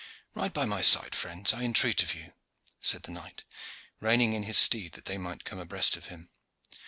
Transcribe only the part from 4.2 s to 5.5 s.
in his steed that they might